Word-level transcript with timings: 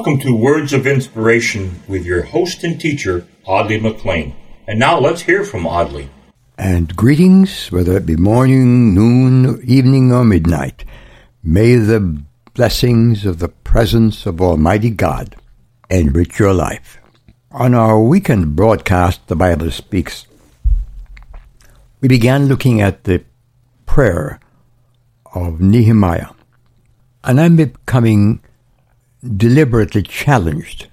Welcome 0.00 0.20
to 0.20 0.34
Words 0.34 0.72
of 0.72 0.86
Inspiration 0.86 1.82
with 1.86 2.06
your 2.06 2.22
host 2.22 2.64
and 2.64 2.80
teacher, 2.80 3.26
Audley 3.44 3.78
McLean. 3.78 4.34
And 4.66 4.78
now 4.78 4.98
let's 4.98 5.20
hear 5.20 5.44
from 5.44 5.66
Audley. 5.66 6.08
And 6.56 6.96
greetings, 6.96 7.70
whether 7.70 7.98
it 7.98 8.06
be 8.06 8.16
morning, 8.16 8.94
noon, 8.94 9.60
evening, 9.62 10.10
or 10.10 10.24
midnight. 10.24 10.86
May 11.44 11.74
the 11.74 12.22
blessings 12.54 13.26
of 13.26 13.40
the 13.40 13.50
presence 13.50 14.24
of 14.24 14.40
Almighty 14.40 14.88
God 14.88 15.36
enrich 15.90 16.38
your 16.38 16.54
life. 16.54 16.98
On 17.52 17.74
our 17.74 18.00
weekend 18.00 18.56
broadcast, 18.56 19.28
The 19.28 19.36
Bible 19.36 19.70
Speaks, 19.70 20.26
we 22.00 22.08
began 22.08 22.48
looking 22.48 22.80
at 22.80 23.04
the 23.04 23.22
prayer 23.84 24.40
of 25.34 25.60
Nehemiah. 25.60 26.30
And 27.22 27.38
I'm 27.38 27.56
becoming 27.56 28.40
deliberately 29.22 30.02
challenged 30.02 30.88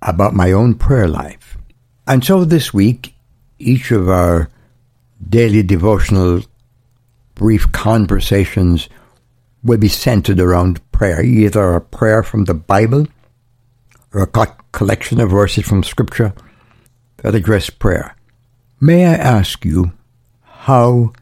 about 0.00 0.34
my 0.34 0.52
own 0.52 0.74
prayer 0.74 1.08
life. 1.08 1.56
And 2.06 2.24
so 2.24 2.44
this 2.44 2.74
week, 2.74 3.14
each 3.58 3.90
of 3.90 4.08
our 4.08 4.50
daily 5.28 5.62
devotional 5.62 6.42
brief 7.34 7.70
conversations 7.72 8.88
will 9.62 9.78
be 9.78 9.88
centered 9.88 10.40
around 10.40 10.80
prayer, 10.90 11.22
either 11.22 11.74
a 11.74 11.80
prayer 11.80 12.22
from 12.22 12.44
the 12.44 12.54
Bible 12.54 13.06
or 14.12 14.22
a 14.22 14.26
co- 14.26 14.56
collection 14.72 15.20
of 15.20 15.30
verses 15.30 15.66
from 15.66 15.84
Scripture 15.84 16.34
that 17.18 17.34
address 17.34 17.70
prayer. 17.70 18.16
May 18.80 19.06
I 19.06 19.14
ask 19.14 19.64
you, 19.64 19.92
how 20.42 21.12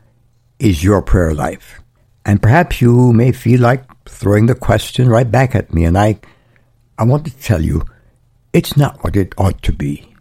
is 0.59 0.83
your 0.83 1.03
prayer 1.03 1.35
life? 1.35 1.81
And 2.25 2.43
perhaps 2.43 2.81
you 2.81 3.13
may 3.13 3.33
feel 3.33 3.61
like 3.61 3.85
throwing 4.05 4.47
the 4.47 4.55
question 4.55 5.09
right 5.09 5.31
back 5.31 5.55
at 5.55 5.73
me, 5.73 5.85
and 5.85 5.97
I, 5.97 6.21
I 6.99 7.05
want 7.05 7.25
to 7.25 7.37
tell 7.37 7.63
you, 7.63 7.85
it's 8.53 8.77
not 8.77 9.03
what 9.03 9.17
it 9.17 9.35
ought 9.39 9.63
to 9.63 9.73
be. 9.73 10.15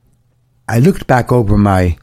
I 0.67 0.79
looked 0.79 1.07
back 1.07 1.31
over 1.31 1.57
my 1.57 1.97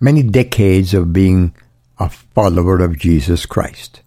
many 0.00 0.22
decades 0.22 0.94
of 0.94 1.12
being 1.12 1.54
a 1.98 2.10
follower 2.10 2.80
of 2.80 2.98
Jesus 2.98 3.46
Christ, 3.46 4.02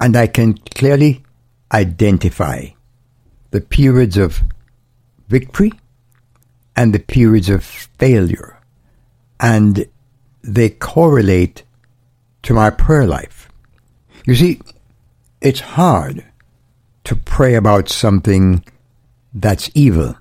and 0.00 0.16
I 0.16 0.26
can 0.26 0.54
clearly 0.54 1.24
identify 1.72 2.66
the 3.50 3.60
periods 3.60 4.16
of 4.16 4.42
victory 5.28 5.72
and 6.76 6.94
the 6.94 6.98
periods 7.00 7.48
of 7.48 7.64
failure, 7.64 8.58
and 9.40 9.86
they 10.42 10.68
correlate 10.68 11.64
to 12.42 12.54
my 12.54 12.70
prayer 12.70 13.06
life. 13.06 13.37
You 14.28 14.34
see, 14.34 14.60
it's 15.40 15.60
hard 15.60 16.22
to 17.04 17.16
pray 17.16 17.54
about 17.54 17.88
something 17.88 18.62
that's 19.32 19.70
evil, 19.72 20.16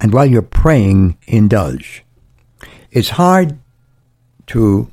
and 0.00 0.12
while 0.12 0.26
you're 0.26 0.42
praying, 0.42 1.16
indulge. 1.28 2.02
It's 2.90 3.10
hard 3.10 3.56
to 4.48 4.90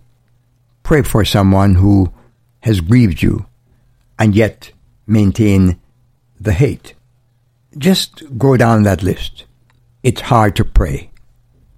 pray 0.84 1.02
for 1.02 1.26
someone 1.26 1.74
who 1.74 2.14
has 2.60 2.80
grieved 2.80 3.24
you 3.24 3.48
and 4.20 4.36
yet 4.36 4.72
maintain 5.08 5.82
the 6.40 6.54
hate. 6.54 6.94
Just 7.76 8.38
go 8.38 8.56
down 8.56 8.84
that 8.84 9.02
list. 9.02 9.46
It's 10.04 10.22
hard 10.22 10.56
to 10.58 10.64
pray 10.64 11.10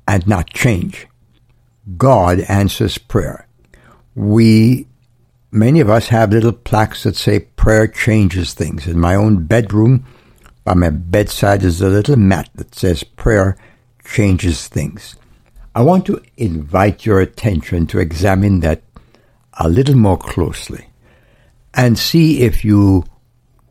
and 0.05 0.27
not 0.27 0.49
change. 0.49 1.07
God 1.95 2.41
answers 2.49 2.97
prayer. 2.97 3.47
We, 4.13 4.88
many 5.51 5.79
of 5.79 5.89
us 5.89 6.07
have 6.09 6.31
little 6.31 6.51
plaques 6.51 7.03
that 7.03 7.15
say 7.15 7.39
prayer 7.39 7.87
changes 7.87 8.53
things. 8.53 8.87
In 8.87 8.99
my 8.99 9.15
own 9.15 9.45
bedroom, 9.45 10.05
by 10.63 10.73
my 10.73 10.89
bedside 10.89 11.63
is 11.63 11.81
a 11.81 11.89
little 11.89 12.15
mat 12.15 12.49
that 12.55 12.75
says 12.75 13.03
prayer 13.03 13.57
changes 14.03 14.67
things. 14.67 15.15
I 15.75 15.81
want 15.81 16.05
to 16.07 16.21
invite 16.37 17.05
your 17.05 17.19
attention 17.21 17.87
to 17.87 17.99
examine 17.99 18.59
that 18.61 18.83
a 19.53 19.69
little 19.69 19.95
more 19.95 20.17
closely 20.17 20.87
and 21.73 21.97
see 21.97 22.41
if 22.41 22.65
you 22.65 23.03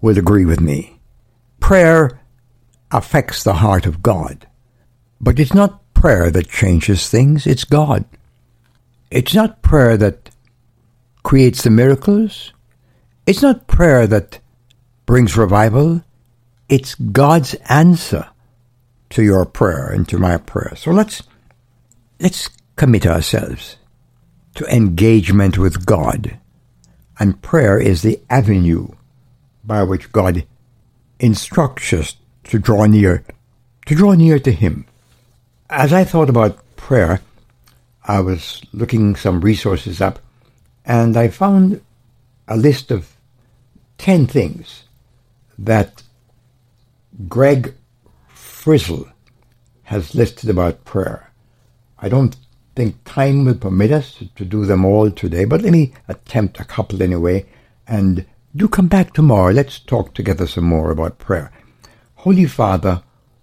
will 0.01 0.19
agree 0.19 0.45
with 0.45 0.61
me. 0.61 1.01
Prayer 1.61 2.21
affects 2.91 3.43
the 3.43 3.55
heart 3.55 3.85
of 3.85 4.03
God, 4.03 4.47
but 5.21 5.39
it's 5.39 5.55
not 5.55 5.83
prayer 5.95 6.31
that 6.31 6.49
changes 6.49 7.09
things, 7.09 7.47
it's 7.47 7.65
God. 7.65 8.05
It's 9.11 9.35
not 9.35 9.63
prayer 9.63 9.97
that 9.97 10.31
creates 11.29 11.63
the 11.63 11.69
miracles. 11.69 12.55
It's 13.27 13.43
not 13.43 13.67
prayer 13.67 14.07
that 14.07 14.39
brings 15.05 15.37
revival. 15.37 16.03
It's 16.71 16.95
God's 16.95 17.53
answer 17.69 18.31
to 19.11 19.23
your 19.23 19.45
prayer 19.45 19.89
and 19.89 20.09
to 20.09 20.17
my 20.17 20.39
prayer. 20.39 20.73
So 20.75 20.91
let's 20.91 21.23
let's 22.19 22.49
commit 22.77 23.07
ourselves 23.07 23.77
to 24.55 24.65
engagement 24.75 25.59
with 25.59 25.85
God. 25.85 26.39
And 27.21 27.43
prayer 27.43 27.79
is 27.79 28.01
the 28.01 28.23
avenue 28.31 28.89
by 29.63 29.83
which 29.83 30.11
God 30.13 30.47
instructs 31.21 31.93
us 31.93 32.17
to 32.45 32.59
draw 32.59 32.87
near 32.87 33.23
to 33.85 33.95
draw 33.95 34.15
near 34.15 34.39
to 34.39 34.51
him. 34.51 34.87
As 35.69 35.93
I 35.93 36.05
thought 36.05 36.31
about 36.31 36.65
prayer, 36.77 37.21
I 38.03 38.21
was 38.21 38.63
looking 38.73 39.15
some 39.15 39.43
resources 39.43 40.01
up 40.01 40.21
and 40.89 41.19
I 41.19 41.29
found 41.29 41.83
a 42.49 42.57
list 42.57 42.91
of 42.91 43.15
10 43.99 44.27
things 44.27 44.85
that 45.59 46.03
Greg 47.29 47.75
Frizzell 48.35 49.13
has 49.83 50.15
listed 50.15 50.49
about 50.49 50.87
prayer. 50.87 51.31
I 51.99 52.09
don't 52.09 52.37
think 52.75 53.05
time 53.05 53.45
will 53.45 53.57
permit 53.57 53.93
us 53.93 54.23
to 54.35 54.45
do 54.45 54.65
them 54.65 54.85
all 54.85 55.11
today, 55.11 55.45
but 55.45 55.61
let 55.61 55.73
me 55.73 55.93
attempt 56.09 56.59
a 56.59 56.65
couple 56.65 57.03
anyway. 57.03 57.45
And 57.87 58.25
do 58.57 58.67
come 58.67 58.89
back 58.89 59.13
tomorrow. 59.13 59.53
Let's 59.53 59.79
talk 59.79 60.15
together 60.15 60.47
some 60.47 60.65
more 60.65 60.91
about 60.91 61.19
prayer. 61.19 61.53
Holy 62.15 62.47
Father, 62.47 63.03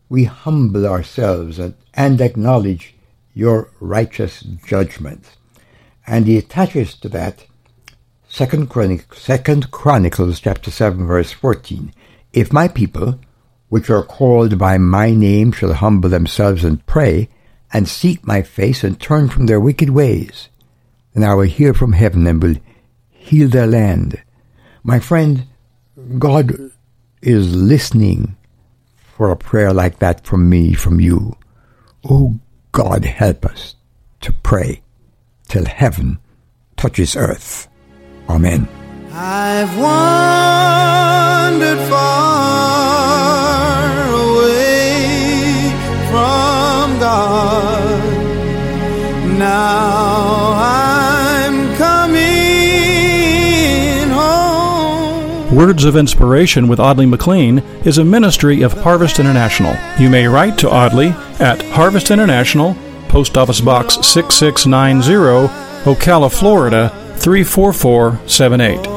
we 0.10 0.24
humble 0.24 0.88
ourselves 0.88 1.60
and, 1.60 1.76
and 1.94 2.22
acknowledge 2.22 2.96
your 3.36 3.70
righteous 3.80 4.42
judgment. 4.42 5.36
And 6.08 6.28
he 6.28 6.38
attaches 6.38 6.96
to 6.96 7.10
that 7.10 7.46
Second, 8.28 8.70
Second 9.14 9.72
Chronicles 9.72 10.40
chapter 10.40 10.70
7 10.70 11.08
verse 11.08 11.32
14. 11.32 11.94
If 12.34 12.52
my 12.52 12.68
people, 12.68 13.20
which 13.70 13.90
are 13.90 14.04
called 14.04 14.58
by 14.58 14.78
my 14.78 15.12
name, 15.12 15.52
shall 15.52 15.74
humble 15.74 16.10
themselves 16.10 16.64
and 16.64 16.86
pray, 16.86 17.30
and 17.72 17.88
seek 17.88 18.28
my 18.28 18.42
face 18.42 18.84
and 18.84 19.00
turn 19.00 19.30
from 19.30 19.46
their 19.46 19.60
wicked 19.60 19.90
ways, 19.90 20.50
then 21.14 21.24
I 21.24 21.34
will 21.34 21.44
hear 21.44 21.74
from 21.74 21.94
heaven 21.94 22.28
and 22.28 22.44
will 22.44 22.56
heal 23.10 23.48
their 23.48 23.68
land. 23.68 24.22
My 24.84 25.00
friend, 25.00 25.48
God 26.20 26.72
is 27.22 27.56
listening 27.56 28.36
for 28.98 29.32
a 29.32 29.38
prayer 29.38 29.72
like 29.72 30.00
that 30.00 30.26
from 30.26 30.50
me, 30.50 30.74
from 30.74 31.00
you. 31.00 31.38
Oh 32.08 32.40
God, 32.74 33.06
help 33.06 33.46
us 33.46 33.76
to 34.22 34.34
pray 34.34 34.82
till 35.56 35.64
heaven 35.64 36.20
touches 36.76 37.16
earth. 37.16 37.70
Amen. 38.28 38.68
I've 39.14 39.80
wandered 39.80 41.80
far 41.88 42.76
away 44.12 45.72
from 46.10 47.00
God. 47.00 48.04
Now 49.40 50.52
I'm 50.58 51.74
coming 51.78 52.20
home. 54.10 55.56
Words 55.56 55.86
of 55.86 55.96
Inspiration 55.96 56.68
with 56.68 56.82
Audley 56.82 57.06
McLean 57.06 57.60
is 57.86 57.98
a 57.98 58.04
ministry 58.04 58.62
of 58.62 58.74
Harvest 58.74 59.20
International. 59.20 59.74
You 59.98 60.10
may 60.10 60.28
write 60.28 60.58
to 60.58 60.70
Audley 60.70 61.16
at 61.40 61.62
Harvest 61.68 62.12
International, 62.12 62.76
Post 63.10 63.38
Office 63.38 63.62
Box 63.62 63.96
6690, 64.08 65.48
Ocala, 65.86 66.32
Florida 66.32 66.90
34478. 67.18 68.95